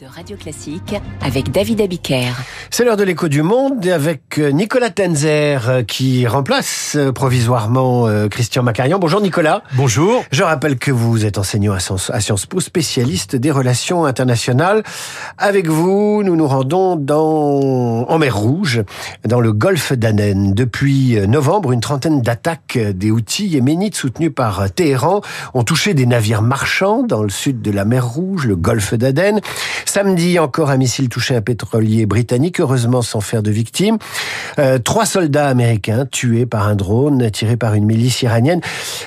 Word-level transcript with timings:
de 0.00 0.06
Radio 0.06 0.36
Classique 0.36 0.96
avec 1.20 1.52
David 1.52 1.80
Abiker. 1.80 2.32
C'est 2.70 2.84
l'heure 2.84 2.96
de 2.96 3.04
l'écho 3.04 3.28
du 3.28 3.42
monde 3.42 3.86
avec 3.86 4.38
euh, 4.38 4.50
Nicolas 4.50 4.90
Tenzer 4.90 5.68
euh, 5.68 5.82
qui 5.84 6.26
remplace 6.26 6.94
euh, 6.96 7.12
provisoirement 7.12 8.08
Christian 8.28 8.64
Macarian. 8.64 8.98
Bonjour 8.98 9.20
Nicolas. 9.20 9.62
Bonjour. 9.74 10.24
Je 10.32 10.42
rappelle 10.42 10.78
que 10.78 10.90
vous 10.90 11.24
êtes 11.24 11.38
enseignant 11.38 11.74
à 11.74 12.20
Sciences 12.20 12.46
Po, 12.46 12.58
spécialiste 12.60 13.36
des 13.36 13.50
relations 13.52 14.04
internationales. 14.04 14.82
Avec 15.36 15.68
vous, 15.68 16.22
nous 16.24 16.34
nous 16.34 16.48
rendons 16.48 16.96
dans, 16.96 18.04
en 18.08 18.18
mer 18.18 18.36
Rouge, 18.36 18.82
dans 19.24 19.40
le 19.40 19.52
golfe 19.52 19.92
d'Aden. 19.92 20.54
Depuis 20.54 21.16
novembre, 21.28 21.72
une 21.72 21.80
trentaine 21.80 22.22
d'attaques 22.22 22.78
des 22.78 23.10
outils 23.10 23.46
yéménites 23.46 23.94
soutenus 23.94 24.32
par 24.34 24.70
Téhéran 24.70 25.20
ont 25.54 25.64
touché 25.64 25.94
des 25.94 26.06
navires 26.06 26.42
marchands 26.42 27.02
dans 27.02 27.22
le 27.22 27.30
sud 27.30 27.62
de 27.62 27.70
la 27.70 27.84
mer 27.84 28.06
Rouge, 28.06 28.46
le 28.46 28.56
golfe 28.56 28.94
d'Aden. 28.94 29.40
Samedi, 29.84 30.38
encore 30.38 30.70
un 30.70 30.76
missile 30.76 31.08
touché 31.08 31.34
un 31.34 31.40
pétrolier 31.40 32.06
britannique, 32.06 32.60
heureusement 32.60 33.02
sans 33.02 33.20
faire 33.20 33.42
de 33.42 33.50
victimes. 33.50 33.98
Euh, 34.58 34.78
trois 34.78 35.06
soldats 35.06 35.48
américains 35.48 36.06
tués 36.06 36.46
par 36.46 36.68
un 36.68 36.74
drone 36.74 37.30
tiré 37.30 37.56
par 37.56 37.74
une 37.74 37.84
milice 37.84 38.22
iranienne. 38.22 38.60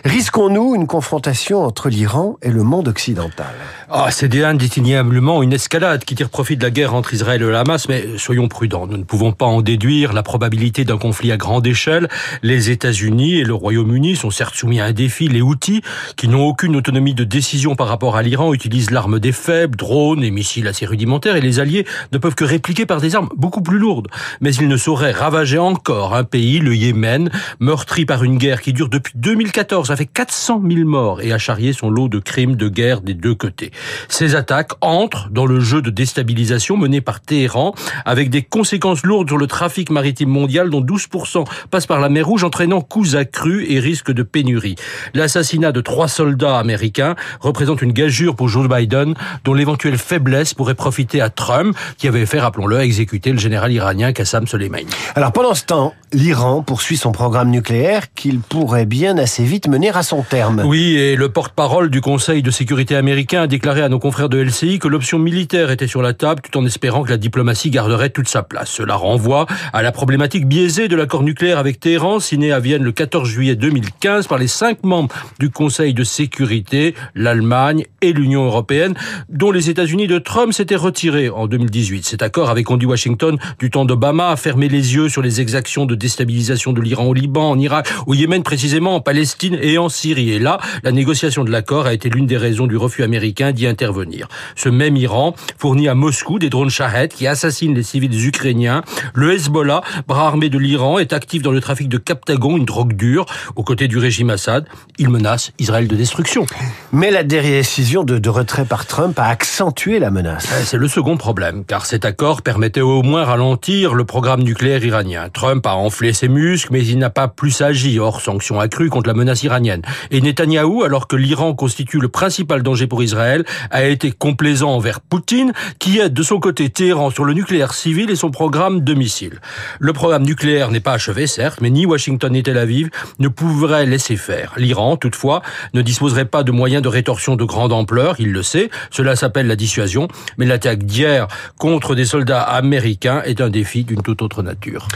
Risquons-nous 0.05 0.75
une 0.75 0.87
confrontation 0.87 1.63
entre 1.63 1.89
l'Iran 1.89 2.37
et 2.41 2.49
le 2.49 2.63
monde 2.63 2.87
occidental? 2.87 3.53
Ah, 3.89 4.07
C'est 4.11 4.33
indéniablement 4.43 5.43
une 5.43 5.53
escalade 5.53 6.03
qui 6.05 6.15
tire 6.15 6.29
profit 6.29 6.57
de 6.57 6.63
la 6.63 6.71
guerre 6.71 6.93
entre 6.93 7.13
Israël 7.13 7.41
et 7.41 7.45
le 7.45 7.55
Hamas, 7.55 7.87
mais 7.89 8.17
soyons 8.17 8.47
prudents. 8.47 8.87
Nous 8.87 8.97
ne 8.97 9.03
pouvons 9.03 9.31
pas 9.31 9.45
en 9.45 9.61
déduire 9.61 10.13
la 10.13 10.23
probabilité 10.23 10.85
d'un 10.85 10.97
conflit 10.97 11.31
à 11.31 11.37
grande 11.37 11.67
échelle. 11.67 12.07
Les 12.41 12.69
États-Unis 12.69 13.35
et 13.35 13.43
le 13.43 13.53
Royaume-Uni 13.53 14.15
sont 14.15 14.31
certes 14.31 14.55
soumis 14.55 14.79
à 14.79 14.85
un 14.85 14.91
défi. 14.93 15.27
Les 15.27 15.41
outils, 15.41 15.81
qui 16.15 16.27
n'ont 16.27 16.45
aucune 16.45 16.75
autonomie 16.75 17.13
de 17.13 17.23
décision 17.23 17.75
par 17.75 17.87
rapport 17.87 18.15
à 18.15 18.21
l'Iran, 18.21 18.53
utilisent 18.53 18.91
l'arme 18.91 19.19
des 19.19 19.31
faibles, 19.31 19.75
drones 19.75 20.23
et 20.23 20.31
missiles 20.31 20.50
assez 20.67 20.85
rudimentaires, 20.85 21.35
et 21.35 21.41
les 21.41 21.59
Alliés 21.59 21.85
ne 22.11 22.17
peuvent 22.17 22.35
que 22.35 22.43
répliquer 22.43 22.85
par 22.85 23.01
des 23.01 23.15
armes 23.15 23.29
beaucoup 23.35 23.61
plus 23.61 23.77
lourdes. 23.77 24.07
Mais 24.41 24.53
ils 24.53 24.67
ne 24.67 24.77
sauraient 24.77 25.11
ravager 25.11 25.57
encore 25.57 26.15
un 26.15 26.23
pays, 26.23 26.59
le 26.59 26.75
Yémen, 26.75 27.29
meurtri 27.59 28.05
par 28.05 28.23
une 28.23 28.37
guerre 28.37 28.61
qui 28.61 28.73
dure 28.73 28.89
depuis 28.89 29.13
2014, 29.15 29.91
avec 29.91 30.13
400 30.13 30.61
000 30.69 30.87
morts, 30.87 31.21
et 31.21 31.31
a 31.31 31.37
charrié 31.37 31.73
son 31.73 31.89
lot 31.89 32.07
de 32.07 32.19
crimes 32.19 32.55
de 32.55 32.67
guerre 32.69 33.01
des 33.01 33.13
deux 33.13 33.35
côtés. 33.35 33.71
Ces 34.09 34.35
attaques 34.35 34.71
entrent 34.81 35.29
dans 35.29 35.45
le 35.45 35.59
jeu 35.59 35.81
de 35.81 35.89
déstabilisation 35.89 36.77
mené 36.77 37.01
par 37.01 37.21
Téhéran, 37.21 37.73
avec 38.05 38.29
des 38.29 38.41
conséquences 38.41 39.03
lourdes 39.03 39.27
sur 39.27 39.37
le 39.37 39.47
trafic 39.47 39.89
maritime 39.89 40.29
mondial, 40.29 40.69
dont 40.69 40.81
12% 40.81 41.45
passent 41.69 41.87
par 41.87 41.99
la 41.99 42.09
mer 42.09 42.25
Rouge, 42.25 42.43
entraînant 42.43 42.81
coûts 42.81 43.15
accrus 43.15 43.65
et 43.67 43.79
risques 43.79 44.11
de 44.11 44.23
pénurie. 44.23 44.75
L'assassinat 45.13 45.71
de 45.71 45.81
trois 45.81 46.07
soldats 46.07 46.57
américains 46.57 47.15
représente 47.39 47.81
une 47.81 47.91
gageure 47.91 48.35
pour 48.35 48.47
Joe 48.47 48.67
Biden, 48.67 49.15
dont 49.43 49.53
l'éventuelle 49.53 49.97
faiblesse 49.97 50.40
pourrait 50.55 50.75
profiter 50.75 51.21
à 51.21 51.29
Trump, 51.29 51.75
qui 51.97 52.07
avait 52.07 52.25
fait, 52.25 52.39
rappelons-le, 52.39 52.79
exécuter 52.81 53.31
le 53.31 53.39
général 53.39 53.71
iranien 53.71 54.13
Qassam 54.13 54.47
Soleimani. 54.47 54.87
Alors 55.15 55.31
pendant 55.31 55.53
ce 55.53 55.65
temps, 55.65 55.93
l'Iran 56.13 56.61
poursuit 56.61 56.97
son 56.97 57.11
programme 57.11 57.49
nucléaire 57.49 58.13
qu'il 58.13 58.39
pourrait 58.39 58.85
bien 58.85 59.17
assez 59.17 59.43
vite 59.43 59.67
mener 59.67 59.89
à 59.89 60.03
son 60.03 60.23
terme. 60.23 60.63
Oui, 60.65 60.95
et 60.95 61.15
le 61.15 61.29
porte-parole 61.29 61.89
du 61.89 62.01
Conseil 62.01 62.41
de 62.41 62.51
sécurité 62.51 62.95
américain 62.95 63.43
a 63.43 63.47
déclaré 63.47 63.81
à 63.81 63.89
nos 63.89 63.99
confrères 63.99 64.29
de 64.29 64.37
LCI 64.37 64.79
que 64.79 64.87
l'option 64.87 65.19
militaire 65.19 65.71
était 65.71 65.87
sur 65.87 66.01
la 66.01 66.13
table 66.13 66.41
tout 66.41 66.57
en 66.57 66.65
espérant 66.65 67.03
que 67.03 67.09
la 67.09 67.17
diplomatie 67.17 67.69
garderait 67.69 68.09
toute 68.09 68.27
sa 68.27 68.43
place. 68.43 68.69
Cela 68.69 68.95
renvoie 68.95 69.45
à 69.73 69.81
la 69.81 69.91
problématique 69.91 70.47
biaisée 70.47 70.87
de 70.87 70.95
l'accord 70.95 71.23
nucléaire 71.23 71.57
avec 71.57 71.79
Téhéran, 71.79 72.19
signé 72.19 72.51
à 72.51 72.59
Vienne 72.59 72.83
le 72.83 72.91
14 72.91 73.27
juillet 73.27 73.55
2015 73.55 74.27
par 74.27 74.37
les 74.37 74.47
cinq 74.47 74.83
membres 74.83 75.13
du 75.39 75.49
Conseil 75.49 75.93
de 75.93 76.03
sécurité, 76.03 76.95
l'Allemagne 77.15 77.85
et 78.01 78.13
l'Union 78.13 78.45
européenne, 78.45 78.95
dont 79.29 79.51
les 79.51 79.69
États-Unis 79.69 80.07
de 80.07 80.17
Trump 80.17 80.30
s'étaient 80.51 80.77
retirés 80.77 81.29
en 81.29 81.45
2018. 81.45 82.05
Cet 82.05 82.21
accord 82.21 82.49
avait 82.49 82.63
conduit 82.63 82.87
Washington 82.87 83.37
du 83.59 83.69
temps 83.69 83.83
d'Obama 83.83 84.29
à 84.29 84.37
fermer 84.37 84.69
les 84.69 84.95
yeux 84.95 85.09
sur 85.09 85.21
les 85.21 85.41
exactions 85.41 85.85
de 85.85 85.93
déstabilisation 85.93 86.71
de 86.71 86.79
l'Iran 86.79 87.03
au 87.03 87.13
Liban, 87.13 87.49
en 87.49 87.59
Irak, 87.59 87.89
au 88.07 88.13
Yémen 88.13 88.41
précisément, 88.41 88.95
en 88.95 89.01
Palestine 89.01 89.57
et 89.61 89.77
en 89.77 89.89
Syrie. 89.89 90.31
Et 90.31 90.39
là, 90.39 90.59
la 90.83 90.93
négociation 90.93 91.43
de 91.43 91.51
l'accord 91.51 91.85
a 91.85 91.93
été 91.93 92.09
l'une 92.09 92.27
des 92.27 92.37
raisons 92.37 92.65
du 92.65 92.77
refus 92.77 93.03
américain 93.03 93.51
d'y 93.51 93.67
intervenir. 93.67 94.29
Ce 94.55 94.69
même 94.69 94.95
Iran 94.95 95.35
fournit 95.57 95.89
à 95.89 95.95
Moscou 95.95 96.39
des 96.39 96.49
drones 96.49 96.69
Shahed 96.69 97.13
qui 97.13 97.27
assassinent 97.27 97.75
les 97.75 97.83
civils 97.83 98.25
ukrainiens. 98.25 98.83
Le 99.13 99.33
Hezbollah, 99.33 99.81
bras 100.07 100.27
armé 100.27 100.49
de 100.49 100.57
l'Iran, 100.57 100.97
est 100.97 101.11
actif 101.11 101.41
dans 101.41 101.51
le 101.51 101.59
trafic 101.59 101.89
de 101.89 101.97
Captagon, 101.97 102.55
une 102.55 102.65
drogue 102.65 102.93
dure, 102.93 103.25
aux 103.57 103.63
côtés 103.63 103.89
du 103.89 103.97
régime 103.97 104.29
Assad. 104.29 104.65
Il 104.97 105.09
menace 105.09 105.51
Israël 105.59 105.89
de 105.89 105.95
destruction. 105.95 106.45
Mais 106.93 107.11
la 107.11 107.23
décision 107.23 108.05
de 108.05 108.29
retrait 108.29 108.65
par 108.65 108.85
Trump 108.85 109.19
a 109.19 109.25
accentué 109.25 109.99
la 109.99 110.09
menace. 110.09 110.20
Euh, 110.25 110.35
c'est 110.39 110.77
le 110.77 110.87
second 110.87 111.17
problème, 111.17 111.63
car 111.65 111.85
cet 111.85 112.05
accord 112.05 112.41
permettait 112.41 112.81
au 112.81 113.01
moins 113.01 113.23
ralentir 113.23 113.93
le 113.93 114.03
programme 114.03 114.41
nucléaire 114.41 114.83
iranien. 114.83 115.29
Trump 115.29 115.65
a 115.65 115.75
enflé 115.75 116.13
ses 116.13 116.27
muscles, 116.27 116.69
mais 116.71 116.85
il 116.85 116.97
n'a 116.97 117.09
pas 117.09 117.27
plus 117.27 117.61
agi, 117.61 117.99
hors 117.99 118.21
sanctions 118.21 118.59
accrues 118.59 118.89
contre 118.89 119.07
la 119.07 119.13
menace 119.13 119.43
iranienne. 119.43 119.81
Et 120.11 120.21
Netanyahou, 120.21 120.83
alors 120.83 121.07
que 121.07 121.15
l'Iran 121.15 121.53
constitue 121.53 121.99
le 121.99 122.07
principal 122.07 122.63
danger 122.63 122.87
pour 122.87 123.03
Israël, 123.03 123.45
a 123.71 123.83
été 123.85 124.11
complaisant 124.11 124.71
envers 124.71 125.01
Poutine, 125.01 125.53
qui 125.79 125.99
aide 125.99 126.13
de 126.13 126.23
son 126.23 126.39
côté 126.39 126.69
Téhéran 126.69 127.09
sur 127.09 127.25
le 127.25 127.33
nucléaire 127.33 127.73
civil 127.73 128.09
et 128.09 128.15
son 128.15 128.31
programme 128.31 128.81
de 128.81 128.93
missiles. 128.93 129.39
Le 129.79 129.93
programme 129.93 130.23
nucléaire 130.23 130.71
n'est 130.71 130.79
pas 130.79 130.93
achevé, 130.93 131.27
certes, 131.27 131.61
mais 131.61 131.69
ni 131.69 131.85
Washington 131.85 132.31
ni 132.31 132.43
Tel 132.43 132.57
Aviv 132.57 132.89
ne 133.19 133.27
pourraient 133.27 133.85
laisser 133.85 134.17
faire. 134.17 134.53
L'Iran, 134.57 134.97
toutefois, 134.97 135.41
ne 135.73 135.81
disposerait 135.81 136.25
pas 136.25 136.43
de 136.43 136.51
moyens 136.51 136.83
de 136.83 136.87
rétorsion 136.87 137.35
de 137.35 137.43
grande 137.43 137.73
ampleur, 137.73 138.15
il 138.19 138.31
le 138.31 138.43
sait, 138.43 138.69
cela 138.91 139.15
s'appelle 139.15 139.47
la 139.47 139.55
dissuasion, 139.55 140.07
mais 140.37 140.45
l'attaque 140.45 140.83
d'hier 140.83 141.27
contre 141.57 141.95
des 141.95 142.05
soldats 142.05 142.41
américains 142.41 143.21
est 143.25 143.41
un 143.41 143.49
défi 143.49 143.83
d'une 143.83 144.01
toute 144.01 144.21
autre 144.21 144.43
nature. 144.43 144.87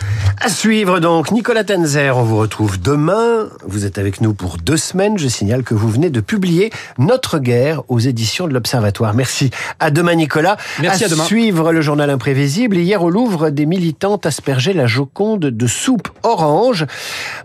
À 0.42 0.50
suivre 0.50 1.00
donc, 1.00 1.32
Nicolas 1.32 1.64
Tenzer, 1.64 2.18
on 2.18 2.24
vous 2.24 2.38
retrouve 2.38 2.80
demain. 2.80 3.50
Vous 3.66 3.86
êtes 3.86 3.98
avec 3.98 4.22
nous 4.22 4.34
pour 4.34 4.58
deux 4.58 4.78
semaines. 4.78 5.18
Je 5.18 5.28
signale 5.28 5.64
que 5.64 5.74
vous 5.74 5.90
venez 5.90 6.10
de 6.10 6.22
publier 6.22 6.72
Notre 6.98 7.40
guerre 7.40 7.82
aux 7.90 8.00
éditions 8.00 8.48
de 8.48 8.54
l'Observatoire. 8.54 9.14
Merci. 9.14 9.50
À 9.80 9.92
demain, 9.92 10.16
Nicolas. 10.16 10.58
Merci 10.82 11.06
à, 11.06 11.10
demain. 11.10 11.24
suivre 11.24 11.72
le 11.72 11.82
journal 11.82 12.10
imprévisible. 12.10 12.78
Hier 12.78 13.02
au 13.02 13.10
Louvre, 13.10 13.50
des 13.50 13.66
militantes 13.66 14.26
aspergeaient 14.26 14.74
la 14.74 14.88
Joconde 14.88 15.46
de 15.46 15.68
soupe 15.68 16.10
orange. 16.24 16.86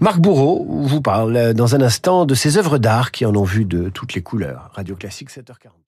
Marc 0.00 0.19
Bourreau 0.19 0.66
vous 0.69 1.00
parle 1.00 1.54
dans 1.54 1.75
un 1.75 1.81
instant 1.81 2.26
de 2.26 2.34
ces 2.34 2.58
œuvres 2.58 2.78
d'art 2.78 3.10
qui 3.10 3.25
en 3.26 3.34
ont 3.34 3.44
vu 3.44 3.64
de 3.64 3.88
toutes 3.88 4.14
les 4.14 4.22
couleurs. 4.22 4.70
Radio 4.75 4.97
Classique 4.97 5.31
7h40. 5.31 5.81